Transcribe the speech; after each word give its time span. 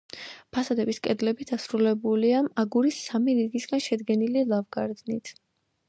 ფასადების 0.55 0.99
კედლები 1.07 1.47
დასრულებულია 1.51 2.41
აგურის 2.65 3.05
სამი 3.11 3.39
რიგისაგან 3.43 3.87
შედგენილი 3.91 4.49
ლავგარდნით. 4.57 5.37